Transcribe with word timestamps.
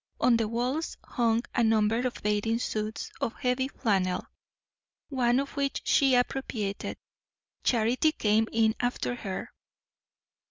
On 0.19 0.35
the 0.35 0.47
walls 0.47 0.97
hung 1.05 1.43
a 1.53 1.63
number 1.63 2.07
of 2.07 2.23
bathing 2.23 2.57
suits 2.57 3.11
of 3.21 3.33
heavy 3.35 3.67
flannel, 3.67 4.25
one 5.09 5.39
of 5.39 5.51
which 5.55 5.83
she 5.85 6.15
appropriated. 6.15 6.97
Charity 7.63 8.11
came 8.11 8.47
in 8.51 8.73
after 8.79 9.13
her. 9.13 9.51